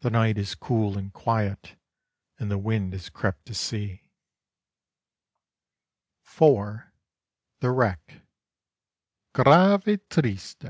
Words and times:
The 0.00 0.10
night 0.10 0.36
is 0.36 0.54
cool 0.54 0.98
and 0.98 1.10
quiet 1.10 1.76
and 2.38 2.50
the 2.50 2.58
wind 2.58 2.92
has 2.92 3.08
crept 3.08 3.46
to 3.46 3.54
sea. 3.54 4.10
(4) 6.20 6.92
THE 7.60 7.70
WRECK 7.70 8.20
_Grave: 9.34 9.98
triste. 10.10 10.66